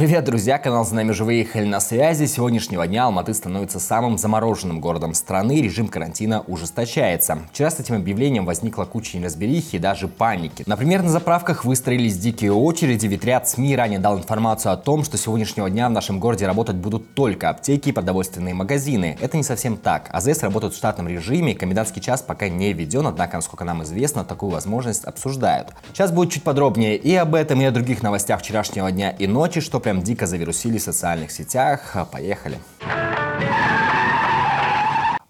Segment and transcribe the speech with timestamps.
[0.00, 0.56] Привет, друзья!
[0.56, 2.24] Канал «За нами живые выехали на связи.
[2.24, 5.60] С сегодняшнего дня Алматы становится самым замороженным городом страны.
[5.60, 7.40] Режим карантина ужесточается.
[7.52, 10.64] Вчера с этим объявлением возникла куча неразберихи и даже паники.
[10.66, 15.18] Например, на заправках выстроились дикие очереди, ведь ряд СМИ ранее дал информацию о том, что
[15.18, 19.18] с сегодняшнего дня в нашем городе работать будут только аптеки и продовольственные магазины.
[19.20, 20.08] Это не совсем так.
[20.14, 24.50] АЗС работают в штатном режиме, комендантский час пока не введен, однако, насколько нам известно, такую
[24.50, 25.68] возможность обсуждают.
[25.92, 29.60] Сейчас будет чуть подробнее и об этом, и о других новостях вчерашнего дня и ночи,
[29.60, 31.96] что прям дико завирусили в социальных сетях.
[32.12, 32.58] Поехали.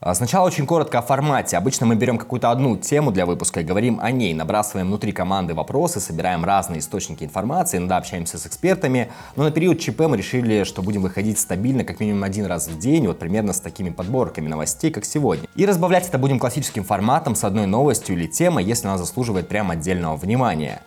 [0.00, 1.56] А сначала очень коротко о формате.
[1.56, 5.54] Обычно мы берем какую-то одну тему для выпуска и говорим о ней, набрасываем внутри команды
[5.54, 9.10] вопросы, собираем разные источники информации, иногда общаемся с экспертами.
[9.34, 12.78] Но на период ЧП мы решили, что будем выходить стабильно как минимум один раз в
[12.78, 15.48] день, вот примерно с такими подборками новостей, как сегодня.
[15.54, 19.70] И разбавлять это будем классическим форматом с одной новостью или темой, если она заслуживает прям
[19.70, 20.82] отдельного внимания.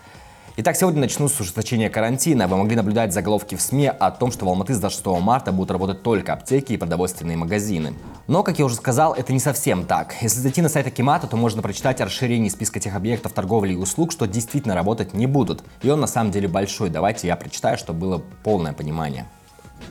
[0.56, 2.48] Итак, сегодня начну с ужесточения карантина.
[2.48, 5.72] Вы могли наблюдать заголовки в СМИ о том, что в Алматы с 26 марта будут
[5.72, 7.96] работать только аптеки и продовольственные магазины.
[8.28, 10.14] Но, как я уже сказал, это не совсем так.
[10.22, 13.78] Если зайти на сайт Акимата, то можно прочитать о расширении списка тех объектов торговли и
[13.78, 15.64] услуг, что действительно работать не будут.
[15.82, 16.92] И он на самом деле большой.
[16.92, 19.26] Давайте я прочитаю, чтобы было полное понимание.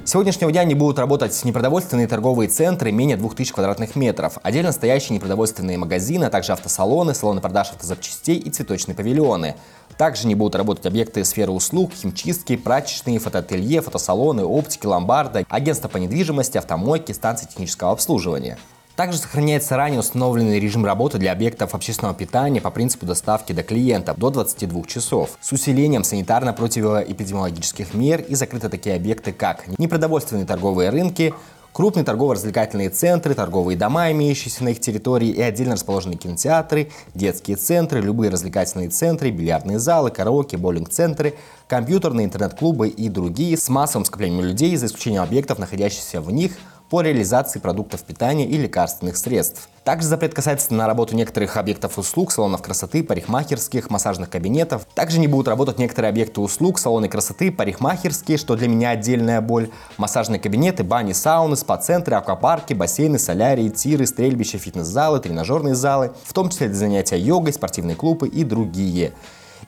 [0.04, 5.14] С сегодняшнего дня не будут работать непродовольственные торговые центры менее 2000 квадратных метров, отдельно стоящие
[5.14, 9.54] непродовольственные магазины, а также автосалоны, салоны продаж автозапчастей и цветочные павильоны.
[9.96, 15.98] Также не будут работать объекты сферы услуг, химчистки, прачечные, фотоателье, фотосалоны, оптики, ломбарды, агентства по
[15.98, 18.58] недвижимости, автомойки, станции технического обслуживания.
[18.96, 24.14] Также сохраняется ранее установленный режим работы для объектов общественного питания по принципу доставки до клиента
[24.14, 31.32] до 22 часов с усилением санитарно-противоэпидемиологических мер и закрыты такие объекты, как непродовольственные торговые рынки,
[31.72, 38.00] крупные торгово-развлекательные центры, торговые дома, имеющиеся на их территории, и отдельно расположенные кинотеатры, детские центры,
[38.00, 41.34] любые развлекательные центры, бильярдные залы, караоке, боулинг-центры,
[41.68, 46.52] компьютерные интернет-клубы и другие с массовым скоплением людей, за исключением объектов, находящихся в них–
[46.92, 49.70] по реализации продуктов питания и лекарственных средств.
[49.82, 54.86] Также запрет касается на работу некоторых объектов услуг, салонов красоты, парикмахерских, массажных кабинетов.
[54.94, 59.70] Также не будут работать некоторые объекты услуг, салоны красоты, парикмахерские, что для меня отдельная боль,
[59.96, 66.50] массажные кабинеты, бани, сауны, спа-центры, аквапарки, бассейны, солярии, тиры, стрельбища, фитнес-залы, тренажерные залы, в том
[66.50, 69.14] числе для занятия йогой, спортивные клубы и другие.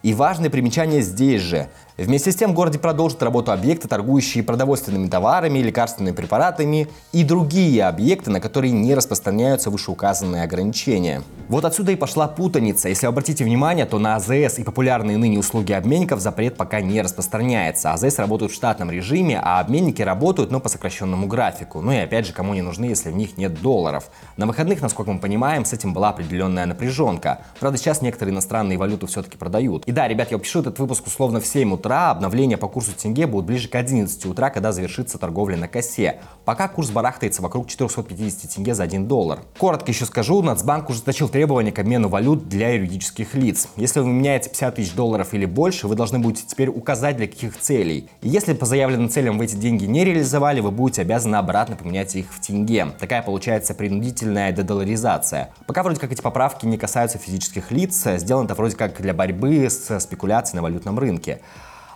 [0.02, 1.70] И важное примечание здесь же.
[1.96, 7.84] Вместе с тем в городе продолжат работу объекты, торгующие продовольственными товарами, лекарственными препаратами и другие
[7.84, 11.22] объекты, на которые не распространяются вышеуказанные ограничения.
[11.48, 12.88] Вот отсюда и пошла путаница.
[12.88, 17.92] Если обратите внимание, то на АЗС и популярные ныне услуги обменников запрет пока не распространяется.
[17.92, 21.80] АЗС работают в штатном режиме, а обменники работают, но по сокращенному графику.
[21.80, 24.10] Ну и опять же, кому не нужны, если в них нет долларов.
[24.36, 27.42] На выходных, насколько мы понимаем, с этим была определенная напряженка.
[27.60, 29.84] Правда, сейчас некоторые иностранные валюты все-таки продают.
[29.84, 32.92] И да, ребят, я пишу этот выпуск условно в 7 утра утра, обновления по курсу
[32.96, 36.20] тенге будут ближе к 11 утра, когда завершится торговля на косе.
[36.46, 39.40] Пока курс барахтается вокруг 450 тенге за 1 доллар.
[39.58, 43.68] Коротко еще скажу, Нацбанк ужесточил требования к обмену валют для юридических лиц.
[43.76, 47.58] Если вы меняете 50 тысяч долларов или больше, вы должны будете теперь указать для каких
[47.58, 48.08] целей.
[48.22, 52.16] И если по заявленным целям вы эти деньги не реализовали, вы будете обязаны обратно поменять
[52.16, 52.88] их в тенге.
[52.98, 55.50] Такая получается принудительная дедоларизация.
[55.66, 59.68] Пока вроде как эти поправки не касаются физических лиц, сделано это вроде как для борьбы
[59.68, 61.40] с спекуляцией на валютном рынке.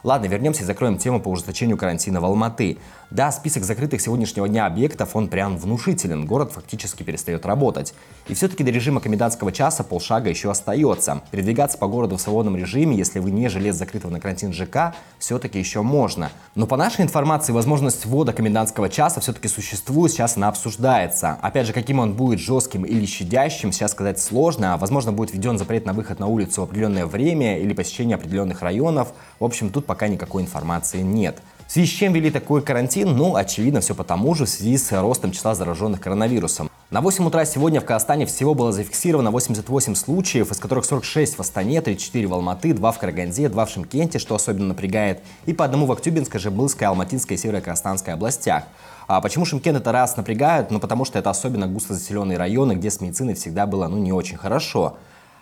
[0.04, 2.78] Ладно, вернемся и закроем тему по ужесточению карантина в Алматы.
[3.10, 7.94] Да, список закрытых сегодняшнего дня объектов, он прям внушителен, город фактически перестает работать.
[8.28, 11.22] И все-таки до режима комендантского часа полшага еще остается.
[11.30, 15.58] Передвигаться по городу в свободном режиме, если вы не жилец закрытого на карантин ЖК, все-таки
[15.58, 16.30] еще можно.
[16.54, 21.38] Но по нашей информации, возможность ввода комендантского часа все-таки существует, сейчас она обсуждается.
[21.40, 24.76] Опять же, каким он будет, жестким или щадящим, сейчас сказать сложно.
[24.76, 29.14] Возможно, будет введен запрет на выход на улицу в определенное время или посещение определенных районов.
[29.40, 31.38] В общем, тут пока никакой информации нет.
[31.66, 33.16] В связи с чем ввели такой карантин?
[33.16, 36.70] Ну, очевидно, все потому же в связи с ростом числа зараженных коронавирусом.
[36.90, 41.40] На 8 утра сегодня в Казахстане всего было зафиксировано 88 случаев, из которых 46 в
[41.40, 45.66] Астане, 34 в Алматы, 2 в Караганде, 2 в Шимкенте, что особенно напрягает, и по
[45.66, 48.64] одному в Актюбинской, Жембылской, Алматинской и Северо-Казахстанской областях.
[49.06, 50.70] А почему Шимкент это раз напрягают?
[50.70, 54.12] Ну, потому что это особенно густо заселенные районы, где с медициной всегда было, ну, не
[54.12, 54.96] очень хорошо.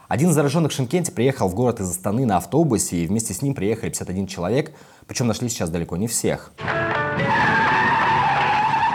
[0.09, 3.43] Один из зараженных в Шимкенте приехал в город из Астаны на автобусе, и вместе с
[3.43, 4.73] ним приехали 51 человек,
[5.09, 6.53] причем нашли сейчас далеко не всех.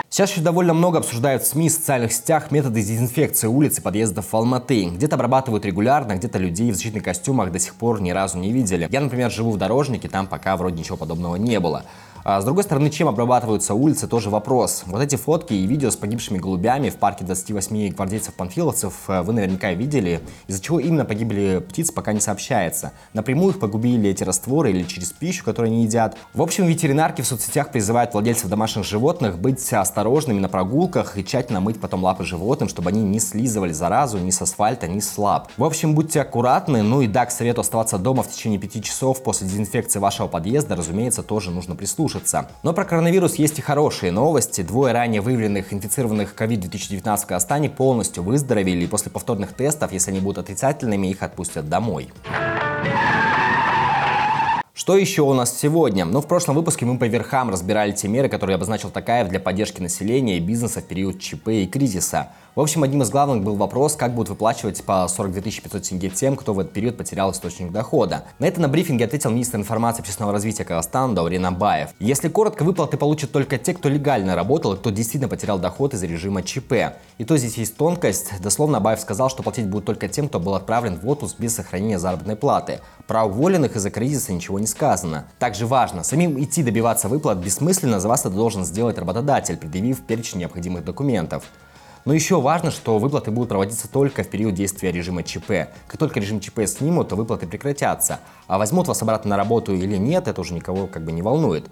[0.08, 4.30] Сейчас еще довольно много обсуждают в СМИ, в социальных сетях методы дезинфекции улиц и подъездов
[4.30, 4.86] в Алматы.
[4.86, 8.88] Где-то обрабатывают регулярно, где-то людей в защитных костюмах до сих пор ни разу не видели.
[8.90, 11.84] Я, например, живу в Дорожнике, там пока вроде ничего подобного не было.
[12.24, 14.84] А с другой стороны, чем обрабатываются улицы, тоже вопрос.
[14.86, 19.72] Вот эти фотки и видео с погибшими голубями в парке 28 гвардейцев-панфиловцев э, вы наверняка
[19.72, 22.92] видели, из-за чего именно погибли птицы, пока не сообщается.
[23.12, 26.16] Напрямую их погубили эти растворы или через пищу, которую они едят.
[26.32, 31.60] В общем, ветеринарки в соцсетях призывают владельцев домашних животных быть осторожными на прогулках и тщательно
[31.60, 35.50] мыть потом лапы животным, чтобы они не слизывали заразу ни с асфальта, ни с лап.
[35.56, 39.24] В общем, будьте аккуратны, ну и да, к совету оставаться дома в течение 5 часов
[39.24, 42.11] после дезинфекции вашего подъезда, разумеется, тоже нужно прислушаться.
[42.62, 44.62] Но про коронавирус есть и хорошие новости.
[44.62, 50.20] Двое ранее выявленных инфицированных COVID-2019 в Казахстане полностью выздоровели и после повторных тестов, если они
[50.20, 52.10] будут отрицательными, их отпустят домой.
[54.74, 56.06] Что еще у нас сегодня?
[56.06, 59.82] Ну, в прошлом выпуске мы по верхам разбирали те меры, которые обозначил Такаев для поддержки
[59.82, 62.30] населения и бизнеса в период ЧП и кризиса.
[62.54, 66.36] В общем, одним из главных был вопрос, как будут выплачивать по 42 500 тенге тем,
[66.36, 68.24] кто в этот период потерял источник дохода.
[68.38, 71.90] На это на брифинге ответил министр информации и общественного развития Казахстана Даурен Абаев.
[71.98, 76.02] Если коротко, выплаты получат только те, кто легально работал и кто действительно потерял доход из
[76.02, 76.72] режима ЧП.
[77.16, 78.40] И то здесь есть тонкость.
[78.42, 81.98] Дословно Абаев сказал, что платить будут только тем, кто был отправлен в отпуск без сохранения
[81.98, 82.80] заработной платы.
[83.12, 85.26] Про уволенных из-за кризиса ничего не сказано.
[85.38, 90.38] Также важно, самим идти добиваться выплат бессмысленно, за вас это должен сделать работодатель, предъявив перечень
[90.38, 91.44] необходимых документов.
[92.06, 95.68] Но еще важно, что выплаты будут проводиться только в период действия режима ЧП.
[95.88, 98.20] Как только режим ЧП снимут, то выплаты прекратятся.
[98.46, 101.66] А возьмут вас обратно на работу или нет, это уже никого как бы не волнует.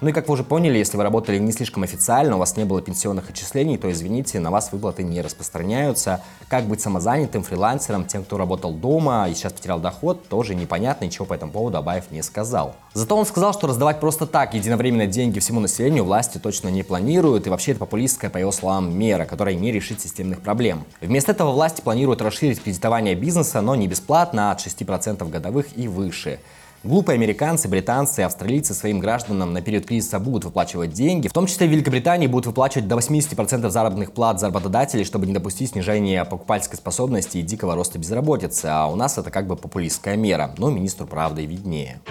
[0.00, 2.64] Ну и как вы уже поняли, если вы работали не слишком официально, у вас не
[2.64, 6.22] было пенсионных отчислений, то извините, на вас выплаты не распространяются.
[6.48, 11.24] Как быть самозанятым, фрилансером, тем, кто работал дома и сейчас потерял доход, тоже непонятно, ничего
[11.26, 12.74] по этому поводу Абаев не сказал.
[12.92, 17.46] Зато он сказал, что раздавать просто так единовременно деньги всему населению власти точно не планируют,
[17.46, 20.84] и вообще это популистская, по его словам, мера, которая не решит системных проблем.
[21.00, 25.88] Вместо этого власти планируют расширить кредитование бизнеса, но не бесплатно, а от 6% годовых и
[25.88, 26.40] выше.
[26.84, 31.28] Глупые американцы, британцы и австралийцы своим гражданам на период кризиса будут выплачивать деньги.
[31.28, 35.32] В том числе в Великобритании будут выплачивать до 80% заработных плат за работодателей, чтобы не
[35.32, 38.66] допустить снижения покупательской способности и дикого роста безработицы.
[38.66, 40.54] А у нас это как бы популистская мера.
[40.58, 42.02] Но министру правда и виднее.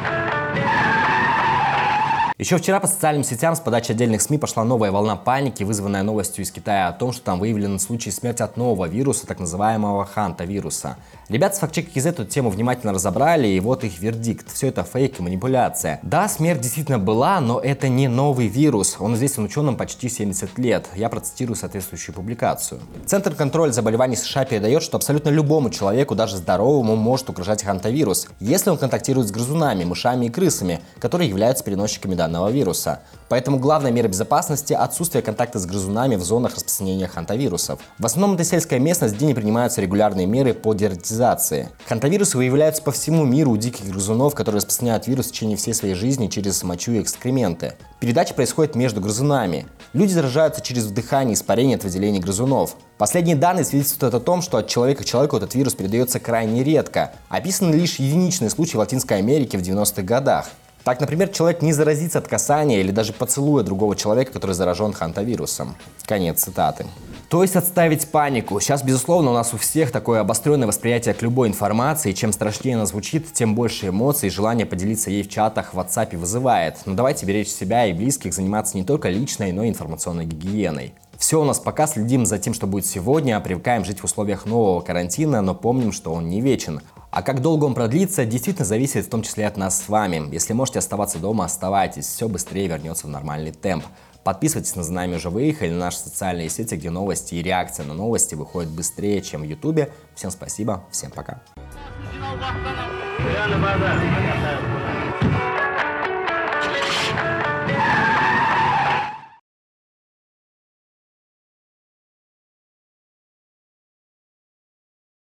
[2.39, 6.43] Еще вчера по социальным сетям с подачи отдельных СМИ пошла новая волна паники, вызванная новостью
[6.43, 10.97] из Китая о том, что там выявлен случай смерти от нового вируса, так называемого ханта-вируса.
[11.29, 14.51] Ребята с фактчек из эту тему внимательно разобрали, и вот их вердикт.
[14.51, 15.99] Все это фейк и манипуляция.
[16.01, 18.95] Да, смерть действительно была, но это не новый вирус.
[18.99, 20.87] Он известен ученым почти 70 лет.
[20.95, 22.81] Я процитирую соответствующую публикацию.
[23.05, 28.71] Центр контроля заболеваний США передает, что абсолютно любому человеку, даже здоровому, может угрожать хантавирус, если
[28.71, 32.99] он контактирует с грызунами, мышами и крысами, которые являются переносчиками данного вируса.
[33.29, 37.79] Поэтому главная мера безопасности– отсутствие контакта с грызунами в зонах распространения хантавирусов.
[37.97, 41.69] В основном это сельская местность, где не принимаются регулярные меры по дератизации.
[41.87, 45.95] Хантавирусы выявляются по всему миру у диких грызунов, которые распространяют вирус в течение всей своей
[45.95, 47.73] жизни через мочу и экскременты.
[47.99, 49.65] Передача происходит между грызунами.
[49.93, 52.75] Люди заражаются через вдыхание и испарение от выделений грызунов.
[52.97, 57.13] Последние данные свидетельствуют о том, что от человека к человеку этот вирус передается крайне редко.
[57.29, 60.49] Описаны лишь единичные случаи в Латинской Америке в 90-х годах.
[60.83, 65.75] Так, например, человек не заразится от касания или даже поцелуя другого человека, который заражен хантавирусом.
[66.05, 66.85] Конец цитаты.
[67.29, 68.59] То есть отставить панику.
[68.59, 72.11] Сейчас, безусловно, у нас у всех такое обостренное восприятие к любой информации.
[72.11, 76.15] Чем страшнее она звучит, тем больше эмоций и желание поделиться ей в чатах, в WhatsApp
[76.17, 76.77] вызывает.
[76.85, 80.93] Но давайте беречь себя и близких, заниматься не только личной, но и информационной гигиеной.
[81.17, 84.81] Все у нас пока, следим за тем, что будет сегодня, привыкаем жить в условиях нового
[84.81, 86.81] карантина, но помним, что он не вечен.
[87.15, 90.33] А как долго он продлится, действительно зависит в том числе от нас с вами.
[90.33, 93.85] Если можете оставаться дома, оставайтесь, все быстрее вернется в нормальный темп.
[94.23, 98.33] Подписывайтесь на «За уже выехали» на наши социальные сети, где новости и реакция на новости
[98.33, 99.91] выходят быстрее, чем в Ютубе.
[100.15, 101.43] Всем спасибо, всем пока.